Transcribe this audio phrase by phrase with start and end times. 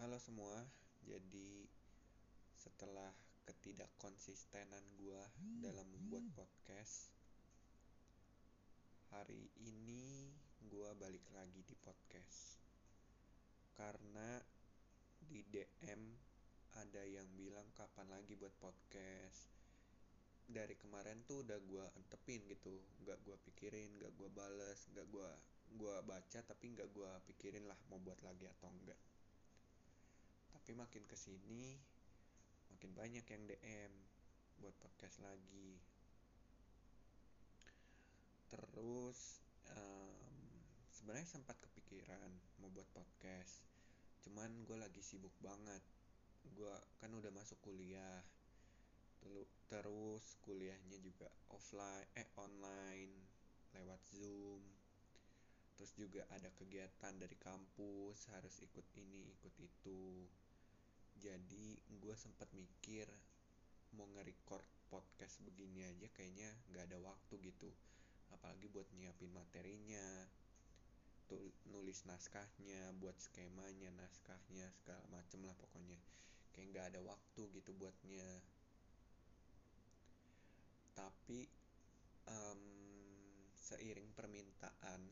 [0.00, 0.64] Halo semua,
[1.04, 1.68] jadi
[2.56, 3.12] setelah
[3.44, 5.20] ketidakkonsistenan gua
[5.60, 7.12] dalam membuat podcast,
[9.12, 10.32] hari ini
[10.72, 12.56] gua balik lagi di podcast.
[13.76, 14.40] Karena
[15.20, 16.16] di DM
[16.80, 19.52] ada yang bilang kapan lagi buat podcast.
[20.48, 22.72] Dari kemarin tuh udah gua antepin gitu,
[23.04, 25.28] nggak gua pikirin, nggak gua bales, nggak gua
[25.76, 28.96] gua baca tapi nggak gua pikirin lah mau buat lagi atau enggak
[30.70, 31.74] tapi makin ke sini
[32.70, 33.90] makin banyak yang DM
[34.62, 35.82] buat podcast lagi.
[38.46, 40.14] Terus um,
[40.94, 42.30] sebenarnya sempat kepikiran
[42.62, 43.66] mau buat podcast.
[44.22, 45.82] Cuman gue lagi sibuk banget.
[46.54, 46.70] Gue
[47.02, 48.22] kan udah masuk kuliah.
[49.66, 53.10] Terus kuliahnya juga offline eh online
[53.74, 54.62] lewat zoom.
[55.74, 60.30] Terus juga ada kegiatan dari kampus harus ikut ini ikut itu
[61.20, 63.04] jadi gue sempat mikir
[63.92, 67.68] mau nge-record podcast begini aja kayaknya nggak ada waktu gitu.
[68.32, 70.24] Apalagi buat nyiapin materinya
[71.70, 76.00] nulis naskahnya buat skemanya naskahnya segala macem lah pokoknya.
[76.56, 78.26] Kayak nggak ada waktu gitu buatnya.
[80.96, 81.46] Tapi
[82.26, 82.62] um,
[83.54, 85.04] seiring permintaan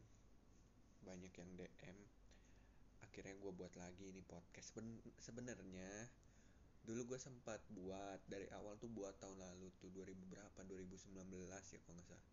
[1.05, 1.99] banyak yang DM
[3.09, 4.77] akhirnya gue buat lagi ini podcast.
[5.17, 6.13] Sebenarnya
[6.85, 10.61] dulu gue sempat buat dari awal tuh buat tahun lalu tuh 2000 berapa?
[10.69, 11.17] 2019
[11.49, 12.27] ya kalau nggak salah.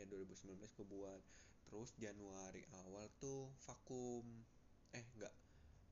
[0.00, 1.22] Ya 2019 gue buat.
[1.68, 4.24] Terus Januari awal tuh vakum.
[4.96, 5.34] Eh enggak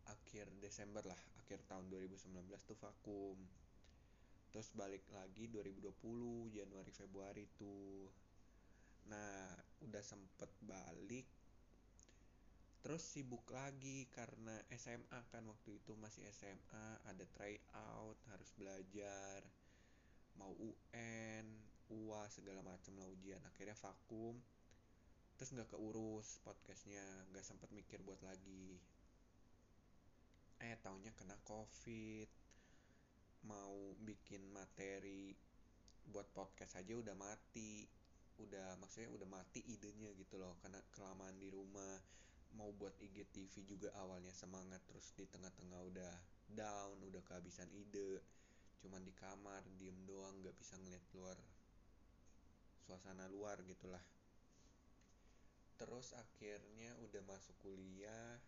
[0.08, 3.36] akhir Desember lah akhir tahun 2019 tuh vakum.
[4.48, 8.08] Terus balik lagi 2020 Januari Februari tuh.
[9.12, 9.52] Nah
[9.84, 11.28] udah sempet balik
[12.82, 19.46] terus sibuk lagi karena SMA kan waktu itu masih SMA ada try out harus belajar
[20.34, 21.46] mau UN
[21.92, 24.40] UA segala macam lah ujian akhirnya vakum.
[25.36, 28.80] Terus nggak keurus podcastnya nggak sempat mikir buat lagi.
[30.62, 32.28] Eh taunya kena covid
[33.44, 35.34] mau bikin materi
[36.08, 37.84] buat podcast aja udah mati.
[38.40, 42.01] Udah maksudnya udah mati idenya gitu loh karena kelamaan di rumah
[42.72, 46.12] mau buat IGTV juga awalnya semangat terus di tengah-tengah udah
[46.56, 48.24] down udah kehabisan ide.
[48.80, 51.36] Cuman di kamar diem doang nggak bisa ngeliat luar
[52.80, 54.00] suasana luar gitulah.
[55.76, 58.40] Terus akhirnya udah masuk kuliah.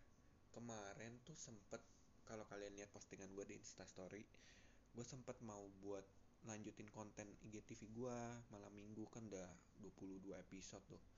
[0.49, 1.85] Kemarin tuh sempet
[2.25, 4.25] kalau kalian lihat postingan gue di instastory
[4.95, 6.07] gue sempet mau buat
[6.47, 9.51] lanjutin konten IGTV gue malam minggu kan udah
[9.83, 11.14] 22 episode tuh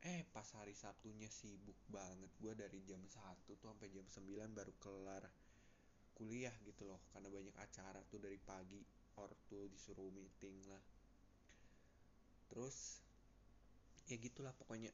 [0.00, 4.72] eh pas hari Sabtunya sibuk banget gue dari jam 1 tuh sampai jam 9 baru
[4.80, 5.28] kelar
[6.16, 8.80] kuliah gitu loh karena banyak acara tuh dari pagi
[9.20, 10.80] ortu disuruh meeting lah.
[12.48, 13.04] Terus
[14.08, 14.88] ya gitulah pokoknya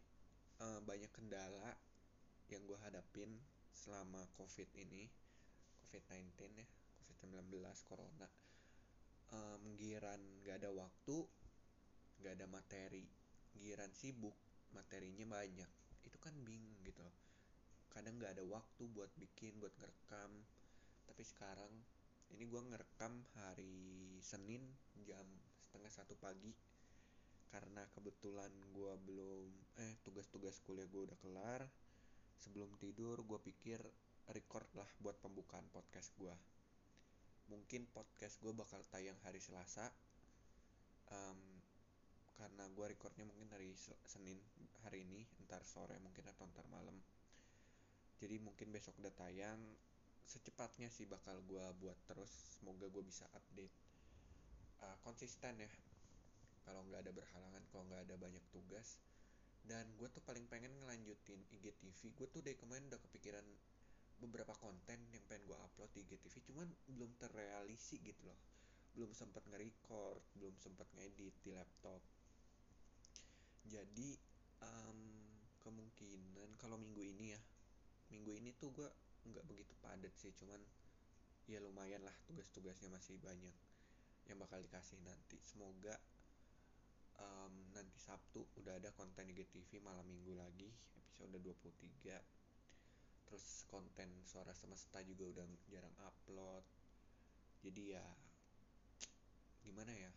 [0.59, 1.71] e, banyak kendala
[2.50, 3.31] yang gue hadapin
[3.71, 5.06] selama covid ini
[5.87, 6.66] covid 19 ya
[7.06, 8.27] covid 19 corona.
[9.31, 9.39] E,
[9.78, 11.16] giran gak ada waktu
[12.27, 13.06] gak ada materi
[13.55, 15.71] giran sibuk materinya banyak.
[16.03, 17.04] Itu kan bingung gitu
[17.97, 20.44] kadang nggak ada waktu buat bikin buat ngerekam.
[21.09, 21.72] Tapi sekarang
[22.37, 24.60] ini gue ngerekam hari Senin
[25.09, 25.25] jam
[25.65, 26.53] setengah satu pagi.
[27.49, 29.49] Karena kebetulan gue belum
[29.81, 31.65] eh tugas-tugas kuliah gue udah kelar.
[32.37, 33.81] Sebelum tidur gue pikir
[34.28, 36.37] record lah buat pembukaan podcast gue
[37.47, 39.87] mungkin podcast gue bakal tayang hari Selasa.
[41.15, 41.56] Um,
[42.37, 43.73] karena gue recordnya mungkin hari
[44.05, 44.37] Senin
[44.85, 46.95] hari ini ntar sore mungkin atau ntar malam.
[48.21, 49.61] Jadi mungkin besok udah tayang
[50.29, 53.73] secepatnya sih bakal gue buat terus semoga gue bisa update.
[54.85, 55.71] Uh, konsisten ya
[56.69, 59.01] kalau nggak ada berhalangan kalau nggak ada banyak tugas.
[59.67, 63.43] Dan gue tuh paling pengen ngelanjutin IGTV gue tuh dari kemarin udah kepikiran
[64.23, 68.39] beberapa konten yang pengen gue upload di IGTV cuman belum terrealisi gitu loh.
[68.93, 72.01] Belum sempat nge-record belum sempat ngedit di laptop
[73.66, 74.10] jadi
[74.63, 75.01] um,
[75.63, 77.41] kemungkinan kalau minggu ini ya
[78.15, 78.89] minggu ini tuh gue
[79.27, 80.63] nggak begitu padat sih cuman
[81.47, 83.54] ya lumayan lah tugas-tugasnya masih banyak
[84.27, 85.39] yang bakal dikasih nanti.
[85.42, 85.95] Semoga
[87.22, 90.66] um, nanti Sabtu udah ada konten IGTV malam minggu lagi
[90.98, 92.19] episode 23
[93.27, 96.62] terus konten suara semesta juga udah jarang upload.
[97.62, 98.04] Jadi ya
[99.62, 100.10] gimana ya?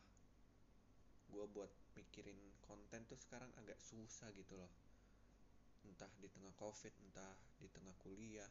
[1.30, 4.72] Gue buat mikirin konten tuh sekarang agak susah gitu loh.
[5.88, 8.50] Entah di tengah covid entah di tengah kuliah.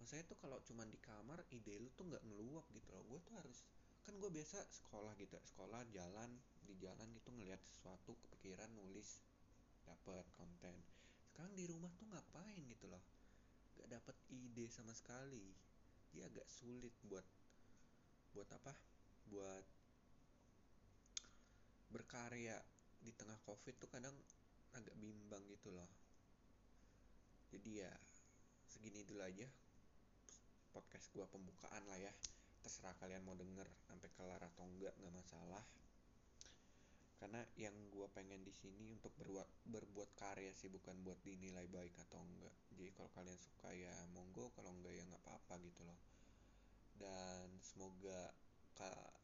[0.00, 3.02] Maksudnya tuh kalau cuman di kamar ide lu tuh nggak ngeluap gitu loh.
[3.08, 3.64] Gue tuh harus
[4.04, 6.30] kan gue biasa sekolah gitu sekolah jalan
[6.64, 9.20] di jalan gitu ngelihat sesuatu kepikiran nulis
[9.84, 10.74] dapat konten.
[11.30, 13.02] Sekarang di rumah tuh ngapain gitu loh?
[13.76, 15.52] Gak dapet ide sama sekali.
[16.10, 17.24] Dia agak sulit buat
[18.34, 18.74] buat apa?
[19.30, 19.64] Buat
[21.90, 22.56] berkarya
[23.02, 24.14] di tengah covid tuh kadang
[24.74, 25.90] agak bimbang gitu loh.
[27.50, 27.90] Jadi ya
[28.70, 29.46] segini dulu aja
[30.70, 32.12] podcast gua pembukaan lah ya.
[32.62, 35.64] Terserah kalian mau denger sampai kelar atau enggak nggak masalah.
[37.20, 41.92] Karena yang gue pengen di sini untuk berbuat berbuat karya sih bukan buat dinilai baik
[42.08, 42.54] atau enggak.
[42.72, 46.00] Jadi kalau kalian suka ya monggo kalau enggak ya nggak apa-apa gitu loh.
[46.96, 48.32] Dan semoga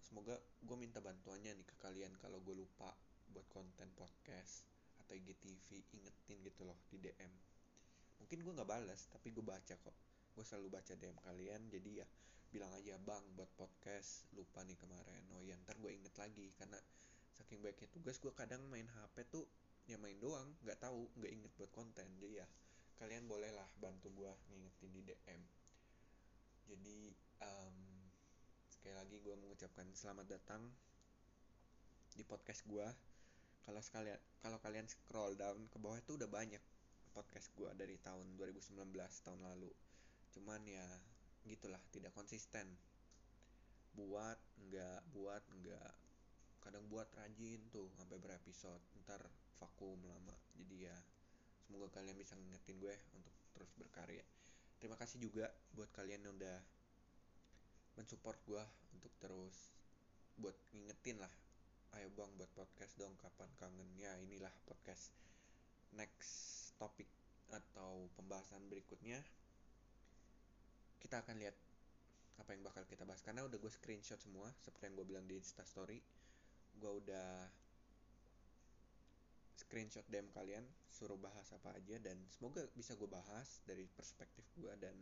[0.00, 2.94] semoga gue minta bantuannya nih ke kalian kalau gue lupa
[3.30, 4.66] buat konten podcast
[5.02, 7.32] atau IGTV ingetin gitu loh di DM
[8.22, 9.96] mungkin gue nggak balas tapi gue baca kok.
[10.32, 12.06] Gue selalu baca DM kalian jadi ya
[12.48, 15.22] bilang aja bang buat podcast lupa nih kemarin.
[15.36, 16.80] Oh ya ntar gue inget lagi karena
[17.36, 19.44] saking baiknya tugas gue kadang main HP tuh
[19.86, 22.08] ya main doang nggak tahu nggak inget buat konten.
[22.18, 22.46] Jadi ya
[22.96, 25.42] kalian bolehlah bantu gue ngingetin di DM
[26.66, 27.14] jadi
[27.46, 27.76] um,
[28.86, 30.62] sekali lagi gue mengucapkan selamat datang
[32.14, 32.86] di podcast gue
[33.66, 36.62] kalau sekalian kalau kalian scroll down ke bawah itu udah banyak
[37.10, 38.78] podcast gue dari tahun 2019
[39.26, 39.74] tahun lalu.
[40.38, 40.86] Cuman ya
[41.50, 42.78] gitulah tidak konsisten.
[43.90, 45.90] Buat enggak buat enggak
[46.62, 48.86] kadang buat rajin tuh sampai berepisode.
[49.02, 49.26] Ntar
[49.58, 50.38] vakum lama.
[50.62, 50.94] Jadi ya
[51.66, 54.22] semoga kalian bisa ngingetin gue untuk terus berkarya.
[54.78, 56.75] Terima kasih juga buat kalian yang udah
[57.96, 58.64] mensupport gue
[58.96, 59.72] untuk terus
[60.36, 61.32] buat ngingetin lah
[61.96, 65.16] ayo bang buat podcast dong kapan kangen ya inilah podcast
[65.96, 67.08] next topik
[67.52, 69.22] atau pembahasan berikutnya.
[70.98, 71.56] Kita akan lihat
[72.36, 75.40] apa yang bakal kita bahas karena udah gue screenshot semua seperti yang gue bilang di
[75.40, 76.04] instastory
[76.76, 77.48] gue udah
[79.56, 80.60] screenshot DM kalian
[80.92, 84.92] suruh bahas apa aja dan semoga bisa gue bahas dari perspektif gue dan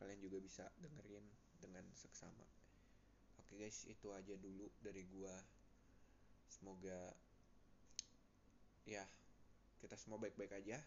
[0.00, 1.28] kalian juga bisa dengerin
[1.62, 2.42] dengan seksama.
[3.38, 5.34] Oke guys itu aja dulu dari gue
[6.50, 7.14] semoga
[8.82, 9.06] ya
[9.78, 10.82] kita semua baik-baik aja.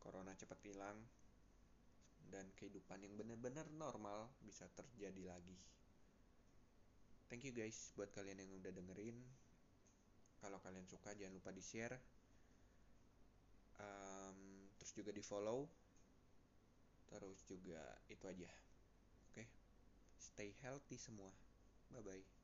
[0.00, 0.96] Corona cepat hilang
[2.28, 5.56] dan kehidupan yang benar-benar normal bisa terjadi lagi.
[7.32, 9.16] Thank you guys buat kalian yang udah dengerin.
[10.40, 12.00] Kalau kalian suka jangan lupa di share
[13.80, 14.38] um,
[14.80, 15.68] terus juga di follow
[17.10, 18.69] terus juga itu aja?
[20.40, 21.36] Stay healthy semua.
[21.92, 22.39] Bye bye